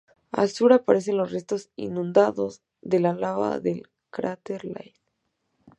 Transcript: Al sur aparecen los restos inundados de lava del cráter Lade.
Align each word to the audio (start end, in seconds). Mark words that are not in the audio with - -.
Al 0.31 0.49
sur 0.49 0.73
aparecen 0.73 1.15
los 1.17 1.31
restos 1.31 1.69
inundados 1.75 2.63
de 2.81 2.99
lava 3.01 3.59
del 3.59 3.83
cráter 4.09 4.65
Lade. 4.65 4.95